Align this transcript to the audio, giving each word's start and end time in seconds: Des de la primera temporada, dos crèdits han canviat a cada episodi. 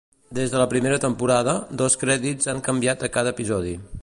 Des 0.37 0.53
de 0.53 0.61
la 0.61 0.65
primera 0.71 0.97
temporada, 1.03 1.55
dos 1.83 1.99
crèdits 2.05 2.53
han 2.55 2.67
canviat 2.71 3.07
a 3.11 3.15
cada 3.19 3.39
episodi. 3.39 3.81